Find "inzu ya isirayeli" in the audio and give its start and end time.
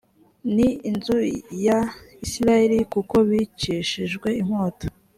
0.89-2.77